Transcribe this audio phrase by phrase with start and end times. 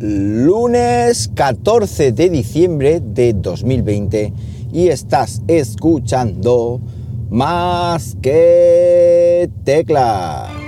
[0.00, 4.32] lunes 14 de diciembre de 2020
[4.72, 6.80] y estás escuchando
[7.30, 10.65] más que teclas.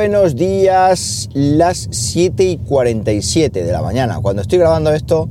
[0.00, 5.28] Buenos días, las 7 y 47 de la mañana, cuando estoy grabando esto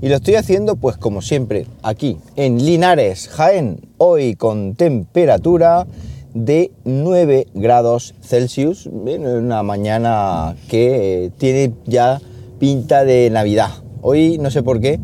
[0.00, 5.88] y lo estoy haciendo pues como siempre aquí en Linares, Jaén, hoy con temperatura
[6.34, 12.20] de 9 grados Celsius, una mañana que tiene ya
[12.60, 13.70] pinta de Navidad.
[14.02, 15.00] Hoy no sé por qué,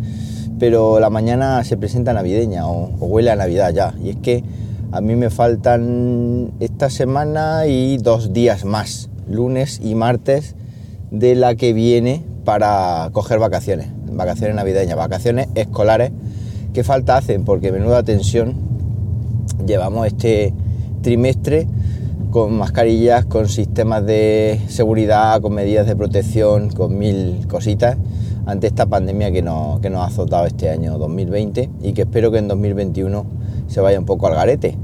[0.60, 4.45] pero la mañana se presenta navideña o, o huele a Navidad ya, y es que
[4.91, 10.55] a mí me faltan esta semana y dos días más, lunes y martes
[11.10, 16.12] de la que viene para coger vacaciones, vacaciones navideñas, vacaciones escolares.
[16.73, 17.45] ¿Qué falta hacen?
[17.45, 18.54] Porque menuda tensión
[19.66, 20.54] llevamos este
[21.02, 21.66] trimestre
[22.30, 27.96] con mascarillas, con sistemas de seguridad, con medidas de protección, con mil cositas
[28.46, 32.30] ante esta pandemia que nos, que nos ha azotado este año 2020 y que espero
[32.30, 33.27] que en 2021
[33.69, 34.77] se vaya un poco al garete.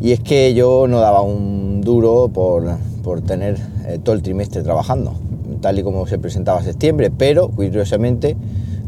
[0.00, 5.14] Y es que yo no daba un duro por, tener eh, todo el trimestre trabajando,
[5.60, 8.36] tal y como se presentaba septiembre, pero curiosamente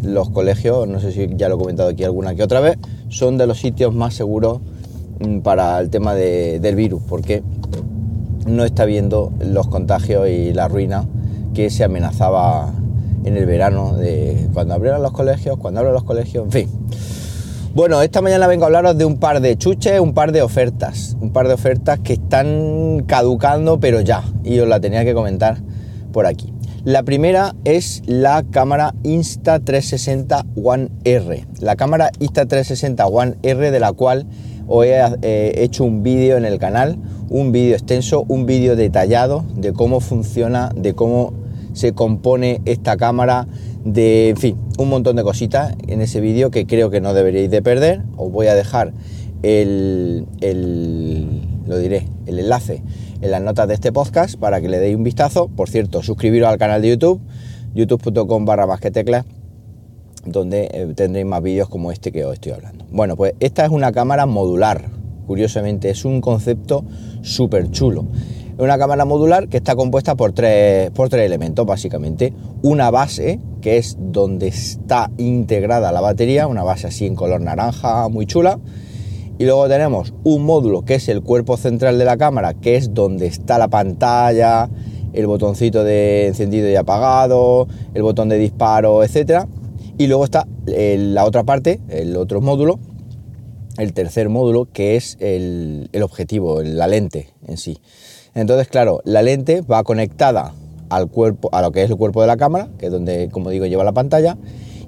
[0.02, 3.38] los colegios, no sé si ya lo he comentado aquí alguna que otra vez, son
[3.38, 4.60] de los sitios más seguros
[5.20, 7.42] mm, para el tema del virus, porque
[8.46, 11.06] no está viendo los contagios y la ruina
[11.54, 12.72] que se amenazaba
[13.24, 16.77] en el verano de cuando abrieron los colegios, cuando abren los colegios, en fin.
[17.78, 21.16] Bueno, esta mañana vengo a hablaros de un par de chuches, un par de ofertas,
[21.20, 25.58] un par de ofertas que están caducando, pero ya, y os la tenía que comentar
[26.12, 26.52] por aquí.
[26.82, 33.92] La primera es la cámara Insta360 One R, la cámara Insta360 One R de la
[33.92, 34.26] cual
[34.66, 36.98] os he eh, hecho un vídeo en el canal,
[37.30, 41.32] un vídeo extenso, un vídeo detallado de cómo funciona, de cómo
[41.74, 43.46] se compone esta cámara,
[43.84, 47.50] de, en fin, un montón de cositas en ese vídeo que creo que no deberíais
[47.50, 48.02] de perder.
[48.16, 48.92] Os voy a dejar
[49.42, 50.26] el,
[51.66, 52.82] lo diré, el enlace
[53.20, 55.48] en las notas de este podcast para que le deis un vistazo.
[55.48, 57.20] Por cierto, suscribiros al canal de YouTube,
[57.74, 59.24] youtube.com barra más que teclas,
[60.24, 62.84] donde eh, tendréis más vídeos como este que os estoy hablando.
[62.90, 64.90] Bueno, pues esta es una cámara modular.
[65.26, 66.84] Curiosamente, es un concepto
[67.20, 68.06] súper chulo.
[68.58, 72.32] Es una cámara modular que está compuesta por tres, por tres elementos, básicamente.
[72.62, 78.08] Una base, que es donde está integrada la batería, una base así en color naranja,
[78.08, 78.58] muy chula.
[79.38, 82.92] Y luego tenemos un módulo que es el cuerpo central de la cámara, que es
[82.92, 84.68] donde está la pantalla,
[85.12, 89.44] el botoncito de encendido y apagado, el botón de disparo, etc.
[89.98, 92.80] Y luego está la otra parte, el otro módulo,
[93.76, 97.78] el tercer módulo, que es el, el objetivo, la lente en sí.
[98.38, 100.52] Entonces, claro, la lente va conectada
[100.90, 103.50] al cuerpo, a lo que es el cuerpo de la cámara, que es donde, como
[103.50, 104.38] digo, lleva la pantalla.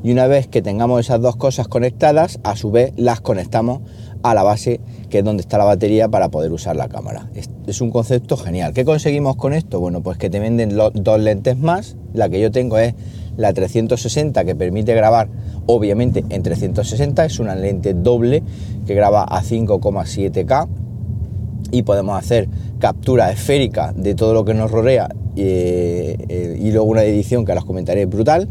[0.05, 3.81] Y una vez que tengamos esas dos cosas conectadas, a su vez las conectamos
[4.23, 7.29] a la base, que es donde está la batería para poder usar la cámara.
[7.67, 8.73] Es, un concepto genial.
[8.73, 9.81] ¿Qué conseguimos con esto?
[9.81, 11.97] Bueno, pues que te venden dos lentes más.
[12.15, 12.95] La que yo tengo es
[13.37, 15.29] la 360 que permite grabar
[15.67, 18.45] obviamente en 360, es una lente doble
[18.87, 20.69] que graba a 5,7K
[21.71, 22.49] y podemos hacer
[22.79, 27.61] captura esférica de todo lo que nos rodea eh, y luego una edición que ahora
[27.61, 28.49] os comentaré brutal.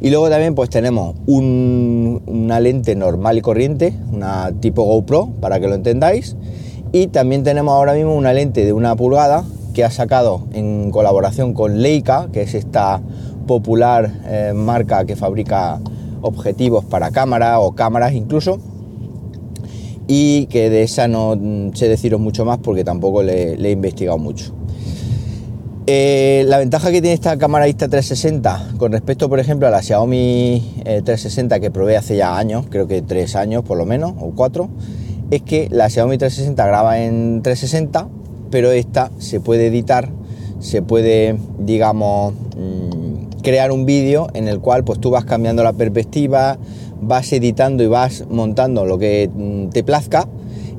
[0.00, 5.68] Y luego también pues tenemos una lente normal y corriente, una tipo GoPro para que
[5.68, 6.36] lo entendáis.
[6.92, 9.44] Y también tenemos ahora mismo una lente de una pulgada
[9.74, 13.00] que ha sacado en colaboración con Leica, que es esta
[13.46, 15.80] popular eh, marca que fabrica
[16.20, 18.58] objetivos para cámara o cámaras incluso
[20.08, 21.38] y que de esa no
[21.74, 24.52] sé deciros mucho más porque tampoco le, he investigado mucho.
[25.88, 30.82] Eh, la ventaja que tiene esta cámara Insta360 con respecto, por ejemplo, a la Xiaomi
[30.84, 34.32] 360 eh, que probé hace ya años, creo que tres años por lo menos, o
[34.34, 34.68] cuatro,
[35.30, 38.08] es que la Xiaomi 360 graba en 360,
[38.50, 40.08] pero esta se puede editar,
[40.58, 45.72] se puede, digamos, mm, crear un vídeo en el cual pues tú vas cambiando la
[45.72, 46.58] perspectiva,
[47.06, 50.28] vas editando y vas montando lo que mm, te plazca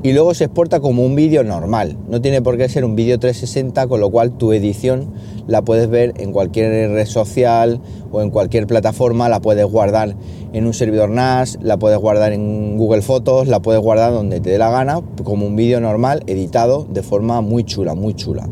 [0.04, 1.98] y luego se exporta como un vídeo normal.
[2.08, 5.12] No tiene por qué ser un vídeo 360, con lo cual tu edición
[5.48, 7.82] la puedes ver en cualquier red social
[8.12, 10.16] o en cualquier plataforma, la puedes guardar
[10.54, 14.52] en un servidor NAS, la puedes guardar en Google Fotos, la puedes guardar donde te
[14.52, 18.48] dé la gana, como un vídeo normal editado de forma muy chula, muy chula.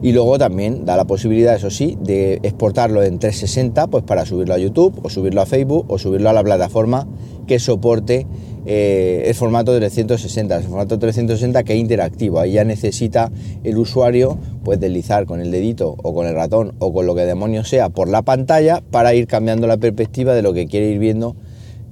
[0.00, 4.54] Y luego también da la posibilidad, eso sí, de exportarlo en 360, pues para subirlo
[4.54, 7.08] a YouTube o subirlo a Facebook o subirlo a la plataforma
[7.48, 8.26] que soporte
[8.66, 13.32] eh, el formato 360, el formato 360 que es interactivo, ahí ya necesita
[13.64, 17.24] el usuario pues deslizar con el dedito o con el ratón o con lo que
[17.24, 20.98] demonios sea por la pantalla para ir cambiando la perspectiva de lo que quiere ir
[20.98, 21.34] viendo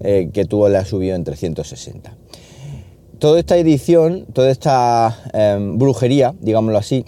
[0.01, 2.15] eh, que tú le has subido en 360.
[3.19, 7.07] Toda esta edición, toda esta em, brujería, digámoslo así,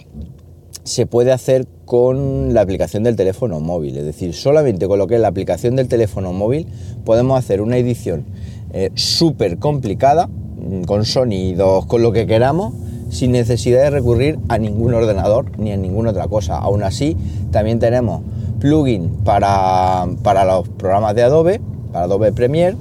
[0.89, 5.15] se puede hacer con la aplicación del teléfono móvil, es decir, solamente con lo que
[5.15, 6.65] es la aplicación del teléfono móvil
[7.05, 8.25] podemos hacer una edición
[8.73, 12.73] eh, súper complicada, mm, con sonidos, con lo que queramos,
[13.11, 16.57] sin necesidad de recurrir a ningún ordenador ni a ninguna otra cosa.
[16.57, 17.15] Aún así,
[17.51, 18.23] también tenemos
[18.59, 22.75] plugin para, para los programas de Adobe, para Adobe Premiere,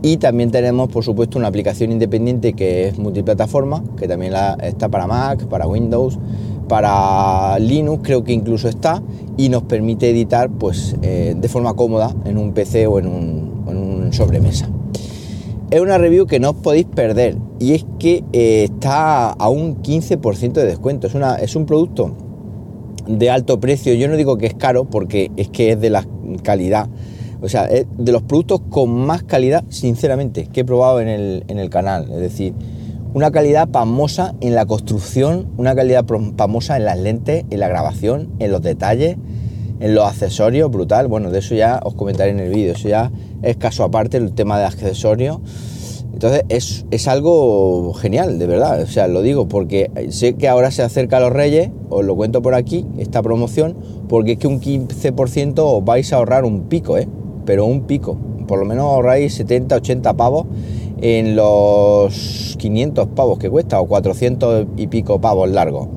[0.00, 5.06] y también tenemos, por supuesto, una aplicación independiente que es multiplataforma, que también está para
[5.06, 6.18] Mac, para Windows,
[6.70, 9.02] para Linux, creo que incluso está,
[9.36, 13.64] y nos permite editar pues, eh, de forma cómoda en un PC o en un,
[13.68, 14.70] en un sobremesa
[15.70, 19.82] es una review que no os podéis perder y es que eh, está a un
[19.82, 21.06] 15% de descuento.
[21.06, 22.12] Es, una, es un producto
[23.06, 23.94] de alto precio.
[23.94, 26.04] Yo no digo que es caro porque es que es de la
[26.42, 26.88] calidad.
[27.40, 31.44] O sea, es de los productos con más calidad, sinceramente, que he probado en el,
[31.46, 32.10] en el canal.
[32.10, 32.52] Es decir,
[33.12, 36.04] una calidad pamosa en la construcción, una calidad
[36.36, 39.16] pamosa en las lentes, en la grabación, en los detalles,
[39.80, 41.08] en los accesorios, brutal.
[41.08, 42.72] Bueno, de eso ya os comentaré en el vídeo.
[42.72, 43.10] Eso ya
[43.42, 45.40] es caso aparte el tema de accesorios.
[46.12, 48.82] Entonces es, es, algo genial, de verdad.
[48.82, 52.14] O sea, lo digo porque sé que ahora se acerca a los Reyes, os lo
[52.14, 53.76] cuento por aquí, esta promoción,
[54.08, 57.08] porque es que un 15% os vais a ahorrar un pico, ¿eh?
[57.46, 58.18] Pero un pico.
[58.46, 60.46] Por lo menos ahorráis 70, 80 pavos
[61.00, 65.88] en los 500 pavos que cuesta o 400 y pico pavos largos.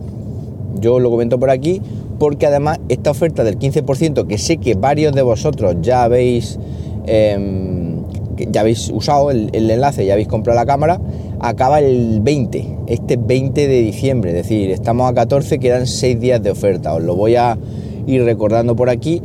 [0.79, 1.81] Yo lo comento por aquí
[2.19, 6.59] porque además esta oferta del 15% que sé que varios de vosotros ya habéis
[7.05, 8.03] Em,
[8.51, 10.99] ya habéis usado el, enlace, ya habéis comprado la cámara,
[11.39, 16.41] acaba el 20, este 20 de diciembre, es decir, estamos a 14, quedan 6 días
[16.41, 17.57] de oferta, os lo voy a
[18.07, 19.21] ir recordando por aquí.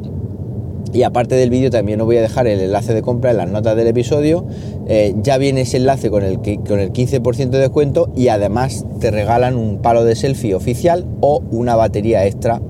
[0.93, 3.51] Y aparte del vídeo también os voy a dejar el enlace de compra en las
[3.51, 4.47] notas del episodio.
[4.89, 9.11] Eh, ya viene ese enlace con el, con el 15% de descuento y además te
[9.11, 12.61] regalan un palo de selfie oficial o una batería extra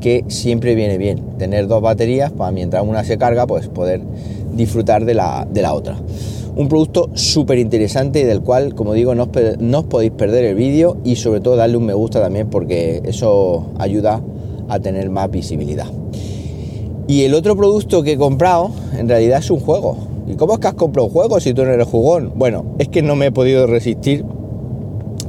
[0.00, 1.38] que siempre viene bien.
[1.38, 4.02] Tener dos baterías para mientras una se carga pues poder
[4.54, 5.96] disfrutar de la, de la otra.
[6.56, 10.98] Un producto súper interesante y del cual, como digo, no os, podéis perder el vídeo
[11.02, 14.22] y sobre todo darle un me gusta también porque eso ayuda
[14.68, 15.86] a tener más visibilidad.
[17.06, 19.96] Y el otro producto que he comprado en realidad es un juego.
[20.26, 22.32] ¿Y cómo es que has comprado un juego si tú no eres jugón?
[22.34, 24.24] Bueno, es que no me he podido resistir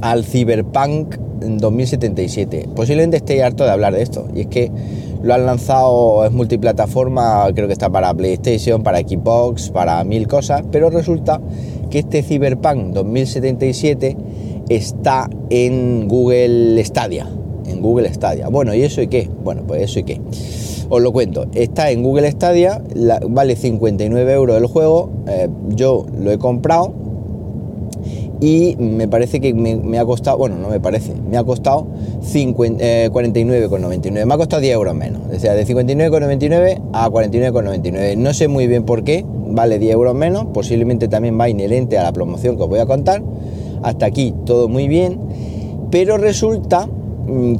[0.00, 2.68] al Cyberpunk 2077.
[2.74, 4.26] Posiblemente esté harto de hablar de esto.
[4.34, 4.70] Y es que
[5.22, 10.62] lo han lanzado, es multiplataforma, creo que está para PlayStation, para Xbox, para mil cosas,
[10.70, 11.40] pero resulta
[11.90, 14.16] que este Cyberpunk 2077
[14.68, 17.28] está en Google Stadia.
[17.66, 18.48] En Google Stadia.
[18.48, 19.28] Bueno, ¿y eso y qué?
[19.42, 20.20] Bueno, pues eso y qué.
[20.88, 21.46] Os lo cuento.
[21.54, 22.82] Está en Google Stadia,
[23.28, 25.10] vale 59 euros el juego.
[25.26, 27.06] Eh, yo lo he comprado
[28.40, 31.86] y me parece que me, ha costado, bueno, no me parece, me ha costado
[32.20, 38.34] 49,99, eh, me ha costado 10 euros menos, o sea, de 59,99 a 49,99, no
[38.34, 42.12] sé muy bien por qué, vale 10 euros menos, posiblemente también va inherente a la
[42.12, 43.22] promoción que os voy a contar,
[43.82, 45.18] hasta aquí todo muy bien,
[45.90, 46.88] pero resulta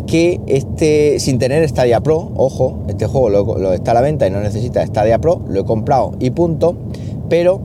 [0.07, 4.31] que este, sin tener Stadia Pro, ojo, este juego lo, está a la venta y
[4.31, 6.77] no necesita Stadia Pro, lo he comprado y punto,
[7.29, 7.61] pero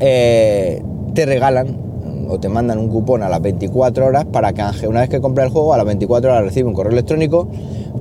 [0.00, 0.82] eh,
[1.14, 1.86] te regalan
[2.28, 4.88] o te mandan un cupón a las 24 horas para canjear.
[4.90, 7.48] Una vez que compras el juego, a las 24 horas recibe un correo electrónico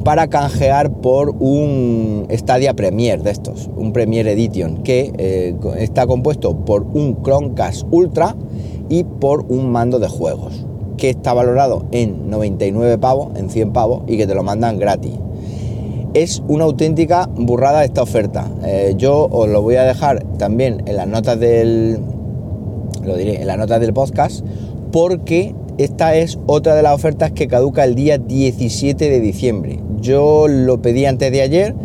[0.03, 6.55] para canjear por un Stadia Premier de estos, un Premier Edition, que eh, está compuesto
[6.57, 8.35] por un Chromecast Ultra
[8.89, 10.65] y por un mando de juegos,
[11.09, 15.13] está valorado en 99 pavos, en 100 pavos, y que te lo mandan gratis.
[16.13, 18.49] Es una auténtica burrada esta oferta.
[18.63, 21.99] Eh, yo os lo voy a dejar también en las notas del,
[23.03, 24.45] lo diré en la nota del podcast,
[24.91, 29.79] porque esta es otra de las ofertas que caduca el día 17 de diciembre.
[29.99, 31.75] Yo lo pedí antes de ayer,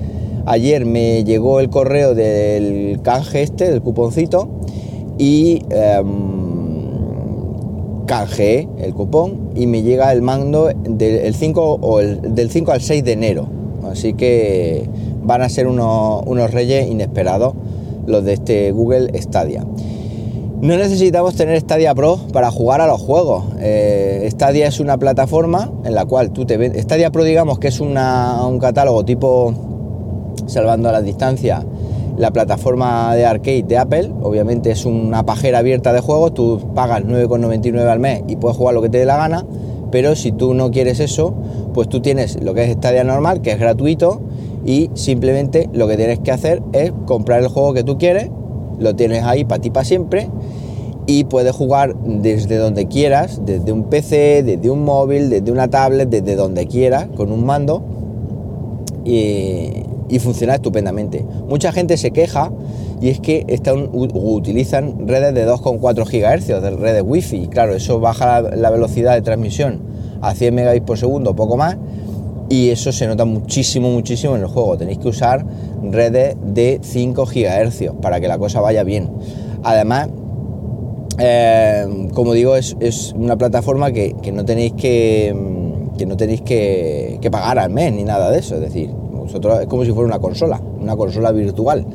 [0.46, 4.48] ayer me llegó el correo del canje este, del cuponcito,
[5.18, 6.49] y em,
[8.10, 12.80] canjeé el cupón y me llega el mando del 5 o el, del 5 al
[12.80, 13.46] 6 de enero.
[13.88, 14.84] Así que
[15.22, 17.54] van a ser unos, unos reyes inesperados
[18.08, 19.64] los de este Google Stadia.
[20.60, 23.44] No necesitamos tener Stadia Pro para jugar a los juegos.
[23.60, 26.82] Eh, Stadia es una plataforma en la cual tú te ves.
[26.82, 29.54] Stadia Pro, digamos que es una, un catálogo tipo,
[30.46, 31.64] salvando a la distancia,
[32.16, 34.12] la plataforma de arcade de Apple.
[34.22, 36.34] Obviamente es una pajera abierta de juegos.
[36.34, 39.46] Tú pagas 9,99 al mes y puedes jugar lo que te dé la gana.
[39.90, 41.34] Pero si tú no quieres eso,
[41.74, 44.20] pues tú tienes lo que es Stadia normal, que es gratuito.
[44.64, 48.30] Y simplemente lo que tienes que hacer es comprar el juego que tú quieres
[48.80, 50.28] lo tienes ahí para ti para siempre
[51.06, 56.08] y puedes jugar desde donde quieras, desde un PC, desde un móvil, desde una tablet,
[56.08, 57.82] desde donde quieras, con un mando
[59.04, 59.70] y,
[60.18, 61.24] funciona estupendamente.
[61.48, 62.50] Mucha gente se queja
[63.00, 68.42] y es que están, utilizan redes de 2,4 GHz, de redes Wi-Fi, claro, eso baja
[68.42, 69.80] la, velocidad de transmisión
[70.20, 71.78] a 100 megabits por segundo, poco más,
[72.50, 74.76] y eso se nota muchísimo, muchísimo en el juego.
[74.76, 75.46] Tenéis que usar
[75.82, 79.08] redes de 5 GHz para que la cosa vaya bien.
[79.62, 80.08] Además,
[81.18, 85.34] eh, como digo, es, una plataforma que, no tenéis que,
[85.96, 88.56] que no tenéis que, pagar al mes ni nada de eso.
[88.56, 88.90] Es decir,
[89.30, 91.86] vosotros es como si fuera una consola, una consola virtual.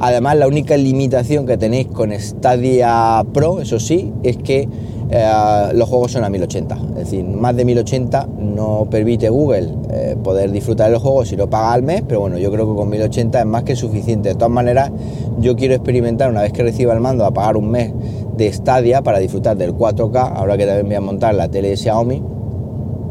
[0.00, 4.68] Además, la única limitación que tenéis con Stadia Pro, eso sí, es que
[5.10, 6.78] eh, los juegos son a 1080.
[6.90, 11.50] Es decir, más de 1080 no permite Google eh, poder disfrutar del juego si lo
[11.50, 14.28] paga al mes, pero bueno, yo creo que con 1080 es más que suficiente.
[14.28, 14.92] De todas maneras,
[15.40, 17.92] yo quiero experimentar una vez que reciba el mando a pagar un mes
[18.36, 21.76] de Stadia para disfrutar del 4K, ahora que también voy a montar la tele de
[21.76, 22.37] Xiaomi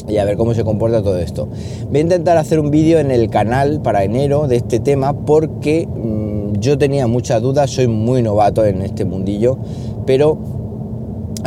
[0.08, 1.48] y a ver cómo se comporta todo esto.
[1.90, 5.88] Voy a intentar hacer un vídeo en el canal para enero de este tema porque
[5.88, 9.58] mm, yo tenía muchas dudas, soy muy novato en este mundillo,
[10.06, 10.38] pero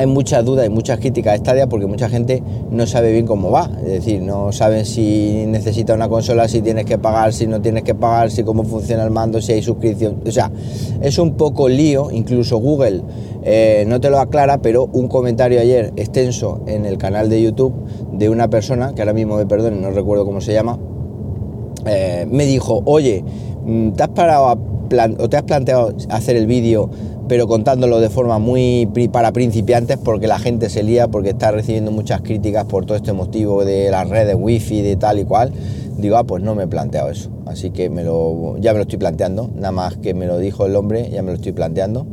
[0.01, 3.51] hay muchas dudas y muchas críticas a Stadia porque mucha gente no sabe bien cómo
[3.51, 3.71] va.
[3.85, 7.83] Es decir, no saben si necesita una consola, si tienes que pagar, si no tienes
[7.83, 10.23] que pagar, si cómo funciona el mando, si hay suscripción.
[10.27, 10.51] O sea,
[11.03, 12.11] es un poco lío.
[12.11, 13.03] Incluso Google
[13.43, 17.75] eh, no te lo aclara, pero un comentario ayer extenso en el canal de YouTube
[18.13, 20.79] de una persona, que ahora mismo me perdone, no recuerdo cómo se llama,
[21.85, 23.23] eh, me dijo, oye,
[23.67, 24.49] mm, ¿te has parado
[25.19, 26.91] o te has planteado hacer el vídeo
[27.31, 31.93] pero contándolo de forma muy para principiantes porque la gente se lía, porque está recibiendo
[31.93, 35.53] muchas críticas por todo este motivo de las redes wifi, de tal y cual.
[35.97, 37.31] Digo, ah, pues no me he planteado eso.
[37.47, 40.67] Así que me lo, ya me lo estoy planteando, nada más que me lo dijo
[40.67, 42.05] el hombre, ya me lo estoy planteando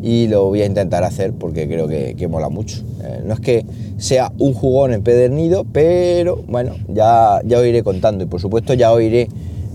[0.00, 2.84] y lo voy a intentar hacer porque creo que, mola mucho.
[3.02, 8.22] Eh, no es que sea un jugón empedernido, pero bueno, ya, ya os iré contando
[8.22, 9.26] y por supuesto ya os iré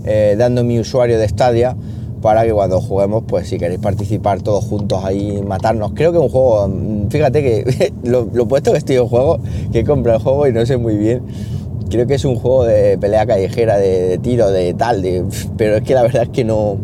[0.06, 1.76] eh, dando mi usuario de Stadia
[2.22, 5.92] para que cuando juguemos, pues si queréis participar todos juntos ahí, matarnos.
[5.94, 9.38] Creo que un juego, mm, fíjate que lo, puesto que estoy en juego,
[9.72, 11.22] que he comprado el juego y no sé muy bien.
[11.88, 15.24] Creo que es un juego de pelea callejera, de, tiro, de tal, de,
[15.56, 16.76] pero es que la verdad es que no,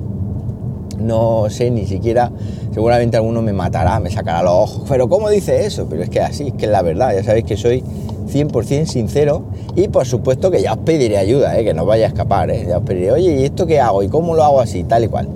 [1.01, 2.31] no sé ni siquiera,
[2.73, 4.85] seguramente alguno me matará, me sacará los ojos.
[4.89, 5.87] Pero ¿cómo dice eso?
[5.91, 7.83] Pero es que así, es que es la verdad, ya sabéis que soy
[8.27, 9.43] 100% sincero
[9.75, 11.65] y por supuesto que ya os pediré ayuda, ¿eh?
[11.65, 12.65] que no vaya a escapar, ¿eh?
[12.69, 14.03] ya os pediré, oye, ¿y esto qué hago?
[14.03, 14.85] ¿Y cómo lo hago así?
[14.85, 15.29] Tal y cual.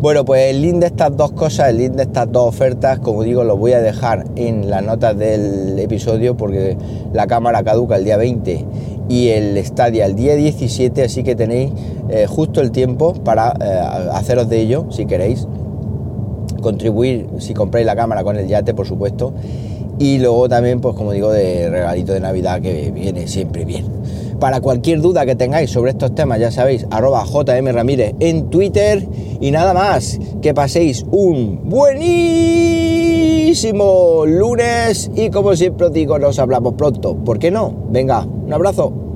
[0.00, 3.22] Bueno, pues el link de estas dos cosas, el link de estas dos ofertas, como
[3.22, 6.76] digo, lo voy a dejar en las notas del episodio porque
[7.12, 8.64] la cámara caduca el día 20
[9.08, 11.72] y el Stadia el día 17, así que tenéis
[12.10, 13.48] eh, justo el tiempo para
[14.12, 15.48] haceros de ello si queréis
[16.68, 19.32] contribuir si compráis la cámara con el yate, por supuesto,
[19.98, 23.86] y luego también, pues como digo, de regalito de Navidad que viene siempre bien.
[24.38, 29.08] Para cualquier duda que tengáis sobre estos temas, ya sabéis, arroba JM Ramírez en Twitter.
[29.40, 32.04] Y nada más, que paséis un buenísimo
[34.26, 37.16] lunes y como siempre os digo, nos hablamos pronto.
[37.16, 37.74] ¿Por qué no?
[37.90, 39.07] Venga, un abrazo.